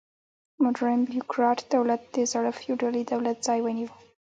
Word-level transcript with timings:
موډرن 0.61 0.99
بیروکراټ 1.07 1.59
دولت 1.75 2.01
د 2.15 2.17
زاړه 2.31 2.51
فیوډالي 2.59 3.03
دولت 3.11 3.37
ځای 3.47 3.59
ونیو. 3.61 3.89